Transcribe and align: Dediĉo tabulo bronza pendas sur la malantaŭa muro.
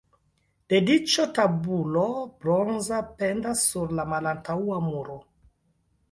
Dediĉo 0.71 1.25
tabulo 1.39 2.05
bronza 2.45 3.01
pendas 3.19 3.61
sur 3.73 3.93
la 3.99 4.05
malantaŭa 4.15 4.79
muro. 4.87 5.19